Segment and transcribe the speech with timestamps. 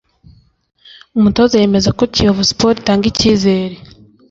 [1.17, 3.75] umutoza yemeza ko Kiyovu Sports itanga icyizere